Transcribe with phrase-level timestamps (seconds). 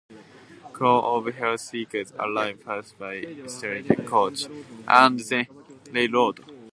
[0.73, 4.45] Crowds of health seekers arrived, first by stagecoach
[4.87, 5.45] and then
[5.91, 6.43] railroad.